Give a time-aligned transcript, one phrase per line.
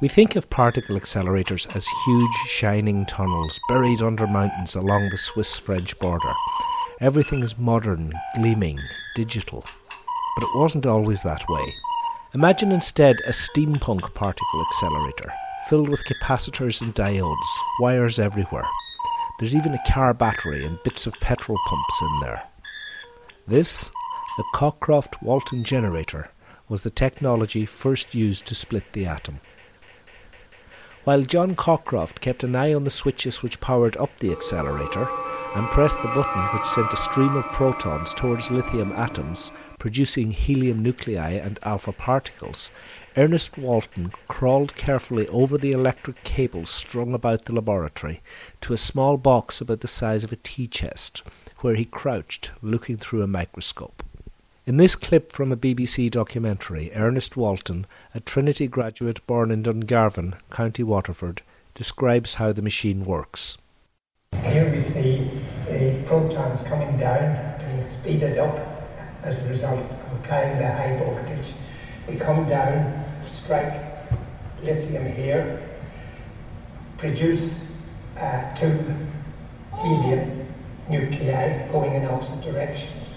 [0.00, 5.58] We think of particle accelerators as huge, shining tunnels buried under mountains along the Swiss
[5.58, 6.32] French border.
[7.00, 8.78] Everything is modern, gleaming,
[9.16, 9.64] digital.
[10.36, 11.74] But it wasn't always that way.
[12.32, 15.32] Imagine instead a steampunk particle accelerator,
[15.68, 17.48] filled with capacitors and diodes,
[17.80, 18.68] wires everywhere.
[19.40, 22.44] There's even a car battery and bits of petrol pumps in there.
[23.48, 23.90] This,
[24.36, 26.30] the Cockcroft Walton generator,
[26.68, 29.40] was the technology first used to split the atom.
[31.08, 35.08] While John Cockcroft kept an eye on the switches which powered up the accelerator
[35.54, 40.82] and pressed the button which sent a stream of protons towards lithium atoms, producing helium
[40.82, 42.70] nuclei and alpha particles,
[43.16, 48.20] Ernest Walton crawled carefully over the electric cables strung about the laboratory
[48.60, 51.22] to a small box about the size of a tea chest,
[51.60, 54.02] where he crouched, looking through a microscope.
[54.68, 60.34] In this clip from a BBC documentary, Ernest Walton, a Trinity graduate born in Dungarvan,
[60.50, 61.40] County Waterford,
[61.72, 63.56] describes how the machine works.
[64.44, 65.30] Here we see
[65.66, 68.58] the protons coming down, being speeded up
[69.22, 71.54] as a result of applying the high voltage.
[72.06, 73.72] They come down, strike
[74.60, 75.66] lithium here,
[76.98, 77.66] produce
[78.18, 78.84] uh, two
[79.80, 80.46] helium
[80.90, 83.07] nuclei going in opposite directions.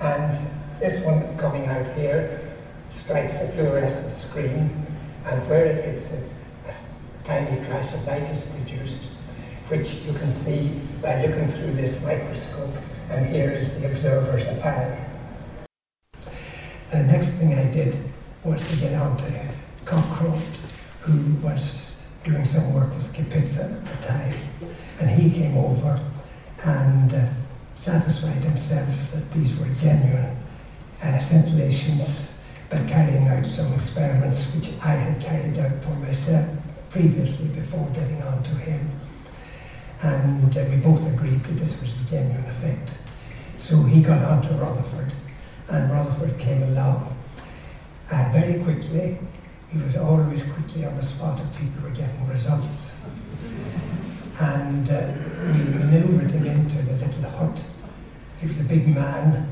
[0.00, 0.38] And
[0.78, 2.40] this one coming out here
[2.90, 4.86] strikes a fluorescent screen,
[5.26, 6.24] and where it hits it,
[6.66, 6.72] a
[7.24, 9.02] tiny flash of light is produced,
[9.68, 12.74] which you can see by looking through this microscope,
[13.10, 15.06] and here is the observer's eye.
[16.90, 17.96] The next thing I did
[18.42, 19.48] was to get on to
[19.84, 20.56] Cockcroft,
[21.02, 24.34] who was doing some work with Kapitsa at the time,
[24.98, 26.00] and he came over
[26.64, 27.26] and uh,
[27.80, 30.36] satisfied himself that these were genuine
[31.02, 32.34] uh, scintillations
[32.68, 36.46] by carrying out some experiments which I had carried out for myself
[36.90, 38.90] previously before getting on to him.
[40.02, 42.98] And uh, we both agreed that this was a genuine effect.
[43.56, 45.14] So he got on to Rutherford,
[45.70, 47.16] and Rutherford came along
[48.12, 49.18] uh, very quickly.
[49.70, 52.94] He was always quickly on the spot if people were getting results.
[54.38, 55.12] And uh,
[55.46, 57.62] we maneuvered him into the little hut.
[58.40, 59.46] He was a big man,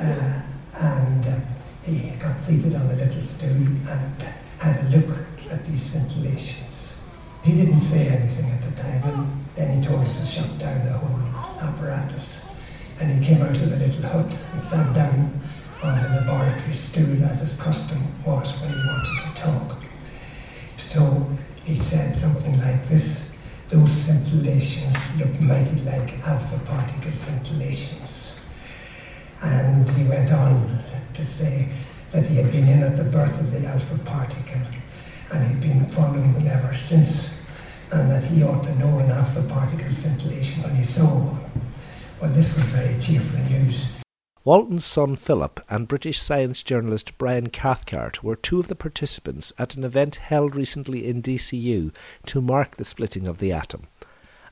[0.00, 0.42] uh,
[0.80, 1.40] and uh,
[1.84, 4.22] he got seated on the little stool and
[4.58, 5.16] had a look
[5.48, 6.94] at these scintillations.
[7.44, 10.84] He didn't say anything at the time, and then he told us to shut down
[10.84, 12.40] the whole apparatus.
[12.98, 15.40] And he came out of the little hut and sat down
[15.84, 19.78] on the laboratory stool as his custom was when he wanted to talk.
[20.78, 21.28] So
[21.64, 23.32] he said something like this
[23.68, 28.31] those scintillations look mighty like alpha particle scintillations.
[29.42, 30.78] And he went on
[31.14, 31.68] to say
[32.10, 34.60] that he had been in at the birth of the alpha particle
[35.32, 37.32] and he'd been following them ever since,
[37.90, 41.40] and that he ought to know an alpha particle scintillation when he saw one.
[42.20, 43.86] Well, this was very cheerful news.
[44.44, 49.76] Walton's son Philip and British science journalist Brian Cathcart were two of the participants at
[49.76, 51.94] an event held recently in DCU
[52.26, 53.86] to mark the splitting of the atom.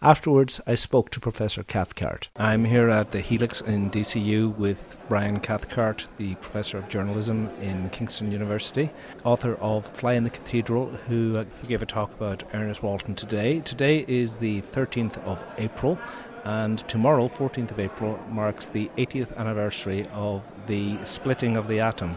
[0.00, 2.30] Afterwards, I spoke to Professor Cathcart.
[2.36, 7.90] I'm here at the Helix in DCU with Brian Cathcart, the Professor of Journalism in
[7.90, 8.90] Kingston University,
[9.24, 13.58] author of Fly in the Cathedral, who uh, gave a talk about Ernest Walton today.
[13.58, 15.98] Today is the 13th of April,
[16.44, 22.16] and tomorrow, 14th of April, marks the 80th anniversary of the splitting of the atom.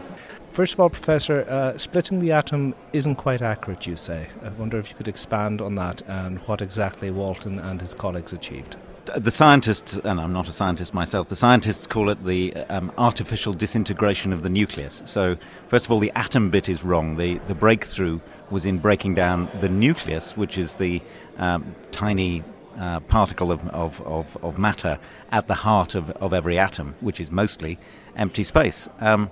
[0.52, 4.28] First of all, Professor, uh, splitting the atom isn't quite accurate, you say.
[4.44, 8.34] I wonder if you could expand on that and what exactly Walton and his colleagues
[8.34, 8.76] achieved.
[9.16, 13.54] The scientists, and I'm not a scientist myself, the scientists call it the um, artificial
[13.54, 15.00] disintegration of the nucleus.
[15.06, 17.16] So, first of all, the atom bit is wrong.
[17.16, 18.20] The, the breakthrough
[18.50, 21.00] was in breaking down the nucleus, which is the
[21.38, 22.44] um, tiny
[22.78, 24.98] uh, particle of, of, of, of, matter
[25.30, 27.78] at the heart of, of every atom, which is mostly
[28.16, 28.86] empty space.
[29.00, 29.30] Um,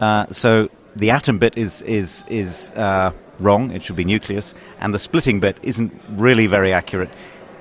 [0.00, 4.94] uh, so the atom bit is, is, is uh, wrong, it should be nucleus, and
[4.94, 7.10] the splitting bit isn't really very accurate.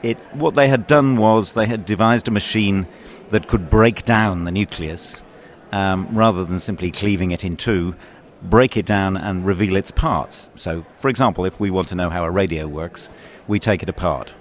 [0.02, 2.88] It's, what they had done was they had devised a machine
[3.30, 5.24] that could break down the nucleus
[5.72, 7.96] um, rather than simply cleaving it in two,
[8.42, 10.50] break it down and reveal its parts.
[10.56, 13.10] So, for example, if we want to know how a radio works,
[13.48, 14.36] we take it apart.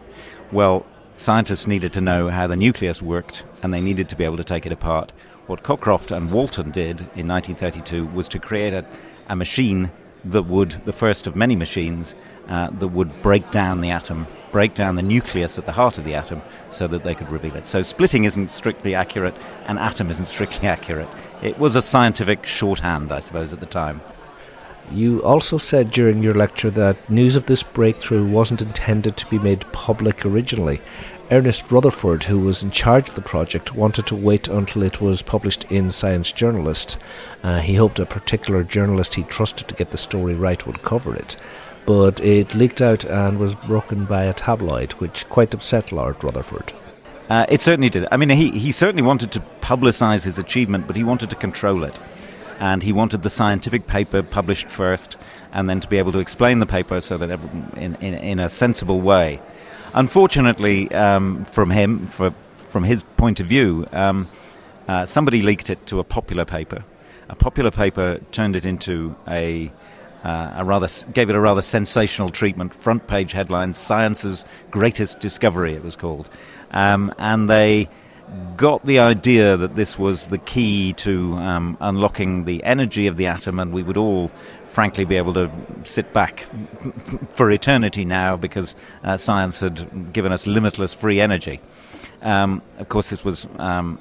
[0.50, 0.84] Well,
[1.14, 4.44] scientists needed to know how the nucleus worked, and they needed to be able to
[4.44, 5.12] take it apart.
[5.52, 8.86] What Cockcroft and Walton did in 1932 was to create a,
[9.28, 9.92] a machine
[10.24, 12.14] that would, the first of many machines,
[12.48, 16.04] uh, that would break down the atom, break down the nucleus at the heart of
[16.04, 16.40] the atom
[16.70, 17.66] so that they could reveal it.
[17.66, 19.34] So splitting isn't strictly accurate,
[19.66, 21.08] and atom isn't strictly accurate.
[21.42, 24.00] It was a scientific shorthand, I suppose, at the time.
[24.90, 29.38] You also said during your lecture that news of this breakthrough wasn't intended to be
[29.38, 30.80] made public originally.
[31.30, 35.22] Ernest Rutherford, who was in charge of the project, wanted to wait until it was
[35.22, 36.98] published in Science Journalist.
[37.42, 41.14] Uh, he hoped a particular journalist he trusted to get the story right would cover
[41.14, 41.36] it.
[41.86, 46.72] But it leaked out and was broken by a tabloid, which quite upset Lord Rutherford.
[47.30, 48.06] Uh, it certainly did.
[48.12, 51.84] I mean, he, he certainly wanted to publicise his achievement, but he wanted to control
[51.84, 51.98] it
[52.62, 55.16] and he wanted the scientific paper published first
[55.52, 57.28] and then to be able to explain the paper so that
[57.76, 59.40] in, in, in a sensible way.
[59.94, 64.28] Unfortunately, um, from him, for, from his point of view, um,
[64.88, 66.82] uh, somebody leaked it to a popular paper.
[67.28, 69.70] A popular paper turned it into a,
[70.24, 72.74] uh, a rather gave it a rather sensational treatment.
[72.74, 76.30] Front page headlines: "Science's greatest discovery." It was called,
[76.70, 77.88] um, and they
[78.56, 83.26] got the idea that this was the key to um, unlocking the energy of the
[83.26, 84.28] atom, and we would all,
[84.66, 85.50] frankly, be able to
[85.84, 86.40] sit back
[87.30, 91.60] for eternity now because uh, science had given us limitless free energy.
[92.22, 93.98] Um, of course, this was um,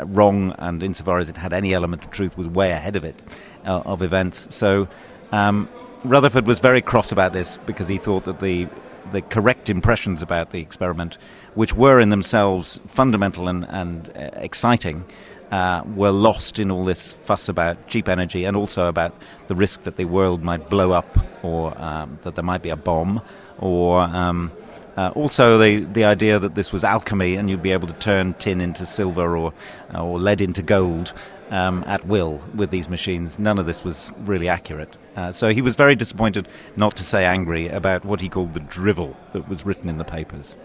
[0.00, 3.24] wrong, and insofar as it had any element of truth, was way ahead of it
[3.64, 4.54] uh, of events.
[4.54, 4.88] So.
[5.32, 5.68] Um,
[6.04, 8.68] Rutherford was very cross about this because he thought that the
[9.12, 11.18] the correct impressions about the experiment,
[11.58, 15.04] which were in themselves fundamental and, and uh, exciting,
[15.50, 19.12] uh, were lost in all this fuss about cheap energy and also about
[19.48, 22.76] the risk that the world might blow up or um, that there might be a
[22.76, 23.20] bomb
[23.58, 24.02] or.
[24.02, 24.52] Um,
[24.96, 28.34] uh, also, the, the idea that this was alchemy and you'd be able to turn
[28.34, 29.52] tin into silver or,
[29.94, 31.12] or lead into gold
[31.50, 33.38] um, at will with these machines.
[33.38, 34.96] None of this was really accurate.
[35.14, 38.60] Uh, so he was very disappointed, not to say angry, about what he called the
[38.60, 40.56] drivel that was written in the papers.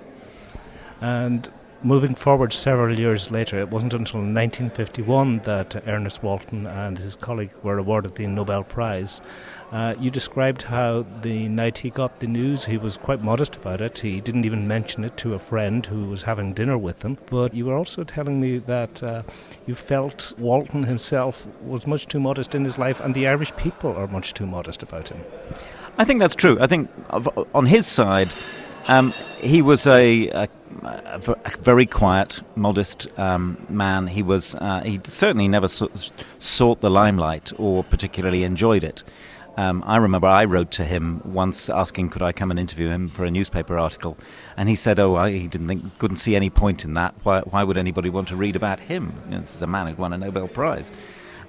[1.01, 1.49] And
[1.83, 7.51] moving forward several years later, it wasn't until 1951 that Ernest Walton and his colleague
[7.61, 9.21] were awarded the Nobel Prize.
[9.71, 13.81] Uh, you described how the night he got the news, he was quite modest about
[13.81, 13.97] it.
[13.97, 17.17] He didn't even mention it to a friend who was having dinner with him.
[17.25, 19.23] But you were also telling me that uh,
[19.65, 23.95] you felt Walton himself was much too modest in his life, and the Irish people
[23.95, 25.21] are much too modest about him.
[25.97, 26.57] I think that's true.
[26.59, 26.89] I think
[27.53, 28.29] on his side,
[28.87, 30.49] um, he was a, a,
[30.83, 34.07] a, very quiet, modest um, man.
[34.07, 39.03] He was uh, he certainly never sought the limelight or particularly enjoyed it.
[39.55, 43.07] Um, I remember I wrote to him once asking could I come and interview him
[43.07, 44.17] for a newspaper article,
[44.57, 47.13] and he said, "Oh, I, he didn't think, couldn't see any point in that.
[47.23, 49.13] Why, why would anybody want to read about him?
[49.25, 50.91] You know, this is a man who'd won a Nobel Prize."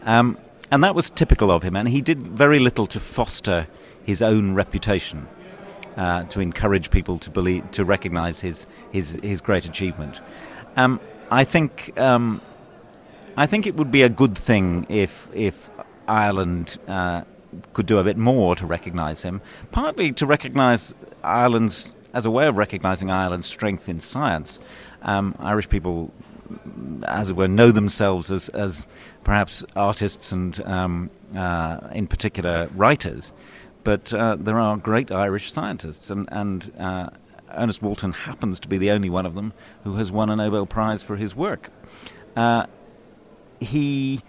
[0.02, 0.36] Um,
[0.70, 3.66] and that was typical of him, and he did very little to foster
[4.04, 5.26] his own reputation,
[5.96, 10.20] uh, to encourage people to believe, to recognise his his his great achievement.
[10.76, 11.00] Um,
[11.30, 11.98] I think.
[11.98, 12.40] Um,
[13.36, 15.68] I think it would be a good thing if if
[16.06, 17.22] Ireland uh,
[17.72, 19.40] could do a bit more to recognise him,
[19.72, 24.60] partly to recognise Ireland's, as a way of recognising Ireland's strength in science.
[25.02, 26.12] Um, Irish people,
[27.06, 28.86] as it were, know themselves as, as
[29.22, 33.32] perhaps artists and, um, uh, in particular, writers.
[33.84, 37.10] But uh, there are great Irish scientists, and, and uh,
[37.50, 39.52] Ernest Walton happens to be the only one of them
[39.84, 41.70] who has won a Nobel Prize for his work.
[42.34, 42.66] Uh,
[43.60, 44.20] he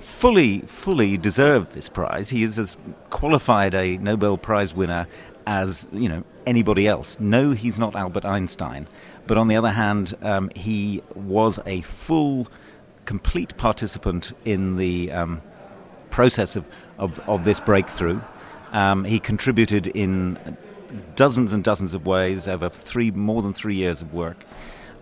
[0.00, 2.28] fully, fully deserved this prize.
[2.30, 2.76] He is as
[3.10, 5.06] qualified a Nobel Prize winner
[5.46, 7.18] as you know anybody else.
[7.20, 8.86] No, he's not Albert Einstein,
[9.26, 12.48] but on the other hand, um, he was a full,
[13.04, 15.42] complete participant in the um,
[16.10, 16.68] process of,
[16.98, 18.20] of, of, this breakthrough.
[18.74, 20.56] Um, he contributed in
[21.16, 24.44] dozens and dozens of ways over three more than three years of work.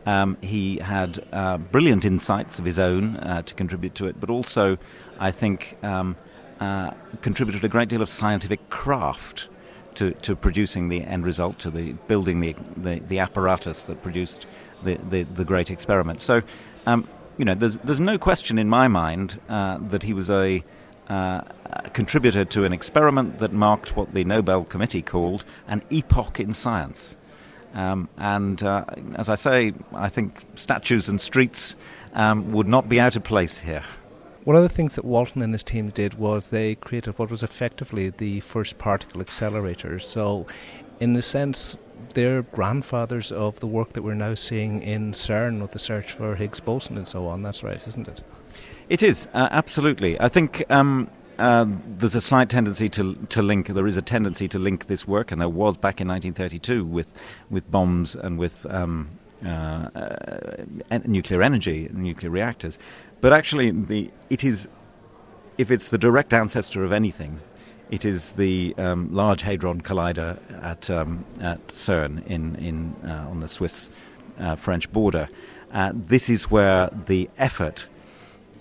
[0.04, 4.30] Um, he had uh, brilliant insights of his own uh, to contribute to it, but
[4.30, 4.78] also,
[5.18, 6.16] I think, um,
[6.60, 9.48] uh, contributed a great deal of scientific craft
[9.94, 14.46] to, to producing the end result, to the building the, the, the apparatus that produced
[14.82, 16.20] the, the, the great experiment.
[16.20, 16.42] So,
[16.86, 20.62] um, you know, there's, there's no question in my mind uh, that he was a,
[21.08, 26.40] uh, a contributor to an experiment that marked what the Nobel Committee called an epoch
[26.40, 27.16] in science.
[27.74, 31.74] Um, and uh, as I say, I think statues and streets
[32.14, 33.82] um, would not be out of place here.
[34.44, 37.42] One of the things that Walton and his team did was they created what was
[37.42, 40.00] effectively the first particle accelerator.
[40.00, 40.46] So,
[40.98, 41.78] in a sense,
[42.14, 46.34] they're grandfathers of the work that we're now seeing in CERN with the search for
[46.34, 47.42] Higgs boson and so on.
[47.42, 48.22] That's right, isn't it?
[48.92, 50.20] It is, uh, absolutely.
[50.20, 51.08] I think um,
[51.38, 53.68] um, there's a slight tendency to to link.
[53.68, 57.10] There is a tendency to link this work, and there was back in 1932 with
[57.48, 59.08] with bombs and with um,
[59.42, 62.78] uh, uh, nuclear energy, nuclear reactors.
[63.22, 64.68] But actually, the it is
[65.56, 67.40] if it's the direct ancestor of anything,
[67.92, 73.40] It is the um, Large Hadron Collider at, um, at CERN in, in, uh, on
[73.40, 73.90] the Swiss
[74.38, 75.28] uh, French border.
[75.72, 77.86] Uh, this is where the effort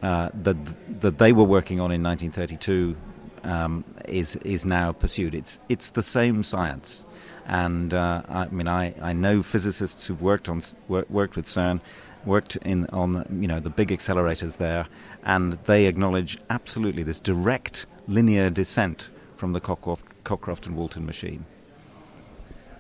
[0.02, 0.58] uh, that,
[1.02, 2.96] that they were working on in 1932
[3.44, 5.34] um, is, is now pursued.
[5.36, 7.06] It's, it's the same science.
[7.48, 11.82] And uh, I mean, I, I know physicists who've worked, on, worked with CERN
[12.26, 14.88] worked in on you know the big accelerators there,
[15.24, 21.46] and they acknowledge absolutely this direct linear descent from the Cockcroft, Cockcroft and Walton machine.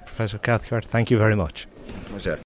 [0.05, 1.67] Professor Cathcart, thank you very much.
[2.05, 2.39] Pleasure.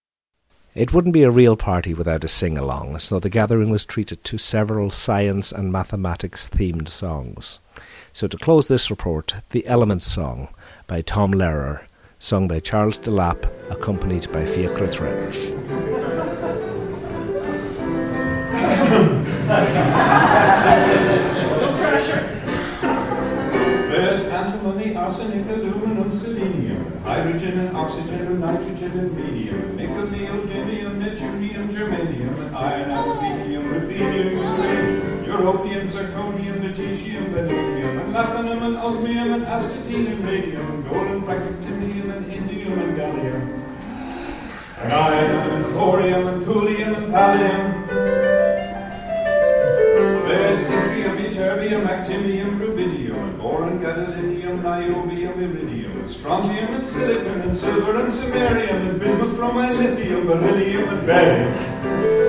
[0.75, 4.21] It wouldn't be a real party without a sing along, so the gathering was treated
[4.25, 7.61] to several science and mathematics themed songs.
[8.11, 10.49] So, to close this report, the Elements Song
[10.85, 11.85] by Tom Lehrer,
[12.19, 15.53] sung by Charles Delap, accompanied by Fiachra Trench.
[24.95, 30.07] Arsenic, aluminum, selenium, hydrogen and oxygen and nitrogen and radium, nickel,
[35.45, 41.23] europium, zirconium, lutetium, vanadium, and lanthanum, and osmium, and astatine, and radium, and gold, and
[41.23, 43.41] pranctinium, and indium, and gallium,
[44.81, 47.87] and iron, and thorium, and thulium, and pallium.
[50.27, 57.99] There's yttrium, ytterbium, actinium, rubidium, and boron, gadolinium, niobium, iridium, strontium, and silicon, and silver,
[57.99, 62.24] and samarium, and bismuth, bromine, lithium, beryllium, and barium.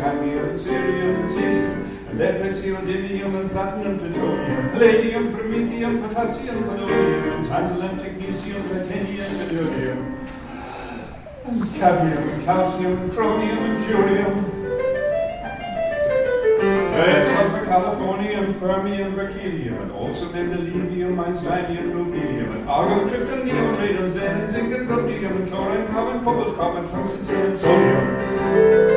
[0.00, 7.34] Scandium, and cerium, and cesium, and lead, praseodymium, and platinum, plutonium, palladium, promethium, potassium, polonium,
[7.34, 10.00] and tantalum, technetium, titanium, tellurium,
[11.44, 14.56] and cadmium, calcium, chromium, and curium.
[16.60, 24.50] There's sulfur, californium, fermium, berkelium, and also mendelevium, einsteinium, rubidium, and argon, krypton, neotritium, xenon,
[24.50, 28.89] zinc, and rhodium, and chlorine, carbon, cobalt, carbon, tungsten, and sodium.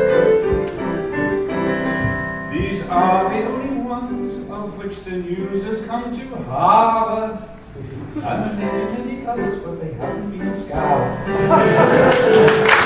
[5.14, 7.40] The news has come to Harvard.
[8.16, 12.80] May be many others, but they haven't been scoured.